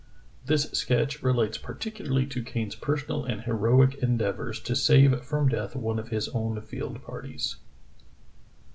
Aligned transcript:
This 0.47 0.63
sketch 0.71 1.21
relates 1.21 1.59
particularly 1.59 2.25
to 2.25 2.41
Kane's 2.41 2.73
per 2.73 2.97
sonal 2.97 3.31
and 3.31 3.41
heroic 3.41 4.01
endeavors 4.01 4.59
to 4.61 4.75
save 4.75 5.21
from 5.23 5.47
death 5.47 5.75
one 5.75 5.99
of 5.99 6.09
his 6.09 6.27
own 6.29 6.59
field 6.61 7.03
parties. 7.03 7.57